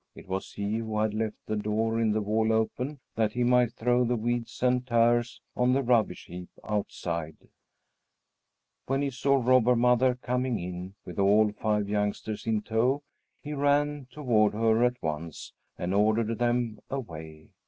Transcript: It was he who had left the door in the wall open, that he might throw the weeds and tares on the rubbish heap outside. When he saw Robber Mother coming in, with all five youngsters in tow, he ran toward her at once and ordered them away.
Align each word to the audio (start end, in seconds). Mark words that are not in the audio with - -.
It 0.15 0.27
was 0.27 0.53
he 0.53 0.77
who 0.77 0.97
had 0.97 1.13
left 1.13 1.37
the 1.45 1.55
door 1.55 1.99
in 1.99 2.11
the 2.11 2.23
wall 2.23 2.51
open, 2.51 2.99
that 3.13 3.33
he 3.33 3.43
might 3.43 3.73
throw 3.73 4.03
the 4.03 4.15
weeds 4.15 4.63
and 4.63 4.83
tares 4.83 5.39
on 5.55 5.73
the 5.73 5.83
rubbish 5.83 6.25
heap 6.25 6.49
outside. 6.63 7.37
When 8.87 9.03
he 9.03 9.11
saw 9.11 9.35
Robber 9.35 9.75
Mother 9.75 10.15
coming 10.15 10.57
in, 10.57 10.95
with 11.05 11.19
all 11.19 11.51
five 11.51 11.87
youngsters 11.87 12.47
in 12.47 12.63
tow, 12.63 13.03
he 13.43 13.53
ran 13.53 14.07
toward 14.09 14.53
her 14.53 14.83
at 14.83 14.99
once 15.03 15.53
and 15.77 15.93
ordered 15.93 16.39
them 16.39 16.79
away. 16.89 17.49